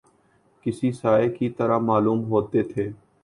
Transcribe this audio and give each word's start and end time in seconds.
کسی 0.65 0.91
سائے 0.91 1.29
کی 1.29 1.49
طرح 1.49 1.77
معلوم 1.79 2.23
ہوتے 2.25 2.63
تھے 2.63 2.89